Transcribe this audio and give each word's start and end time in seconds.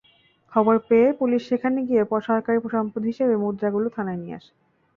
খবর 0.53 0.75
পেয়ে 0.87 1.07
পুলিশ 1.19 1.41
সেখানে 1.49 1.79
গিয়ে 1.87 2.03
সরকারি 2.27 2.57
সম্পদ 2.75 3.01
হিসেবে 3.05 3.33
মুদ্রাগুলো 3.43 3.87
থানায় 3.95 4.19
নিয়ে 4.23 4.37
যায়। 4.37 4.53